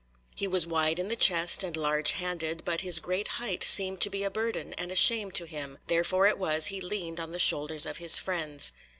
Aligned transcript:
He 0.35 0.47
was 0.47 0.65
wide 0.65 0.97
in 0.97 1.09
the 1.09 1.15
chest 1.15 1.61
and 1.63 1.77
large 1.77 2.13
handed, 2.13 2.65
but 2.65 2.81
his 2.81 2.97
great 2.97 3.27
height 3.37 3.63
seemed 3.63 4.01
to 4.01 4.09
be 4.09 4.23
a 4.23 4.31
burden 4.31 4.73
and 4.73 4.91
a 4.91 4.95
shame 4.95 5.29
to 5.33 5.45
him, 5.45 5.77
therefore 5.85 6.25
it 6.25 6.39
was 6.39 6.65
he 6.73 6.81
leaned 6.81 7.19
on 7.19 7.33
the 7.33 7.37
shoulders 7.39 7.85
of 7.85 7.97
his 7.97 8.17
friends. 8.17 8.71